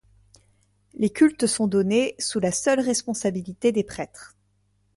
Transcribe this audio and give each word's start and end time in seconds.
Les 0.95 1.11
cultes 1.11 1.45
sont 1.45 1.67
donnés 1.67 2.15
sous 2.17 2.39
la 2.39 2.51
seule 2.51 2.79
responsabilité 2.79 3.71
des 3.71 3.83
prêtres. 3.83 4.35